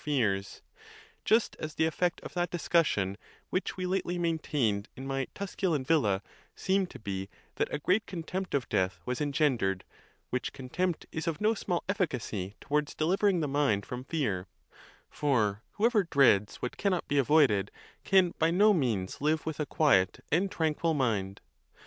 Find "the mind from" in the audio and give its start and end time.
13.41-14.03